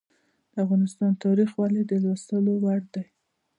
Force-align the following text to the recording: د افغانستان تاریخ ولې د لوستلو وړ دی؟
د 0.53 0.55
افغانستان 0.65 1.11
تاریخ 1.23 1.49
ولې 1.61 1.81
د 1.85 1.91
لوستلو 2.03 2.51
وړ 2.63 2.81
دی؟ 2.93 3.05